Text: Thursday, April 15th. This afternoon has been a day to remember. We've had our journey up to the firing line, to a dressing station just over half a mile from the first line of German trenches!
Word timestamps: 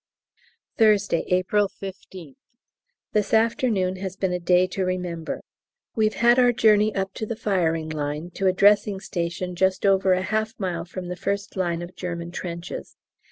Thursday, 0.79 1.23
April 1.27 1.69
15th. 1.69 2.33
This 3.13 3.35
afternoon 3.35 3.97
has 3.97 4.15
been 4.15 4.33
a 4.33 4.39
day 4.39 4.65
to 4.65 4.83
remember. 4.83 5.43
We've 5.95 6.15
had 6.15 6.39
our 6.39 6.51
journey 6.51 6.95
up 6.95 7.13
to 7.13 7.27
the 7.27 7.35
firing 7.35 7.87
line, 7.89 8.31
to 8.31 8.47
a 8.47 8.51
dressing 8.51 8.99
station 8.99 9.55
just 9.55 9.85
over 9.85 10.15
half 10.19 10.53
a 10.53 10.55
mile 10.57 10.85
from 10.85 11.07
the 11.07 11.15
first 11.15 11.55
line 11.55 11.83
of 11.83 11.95
German 11.95 12.31
trenches! 12.31 12.97